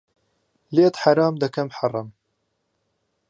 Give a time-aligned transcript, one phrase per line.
[0.75, 2.09] لێت حهرام دهکهم حهڕەم